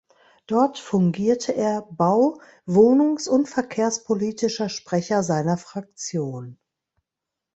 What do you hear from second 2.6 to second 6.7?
Wohnungs- und Verkehrspolitischer Sprecher seiner Fraktion.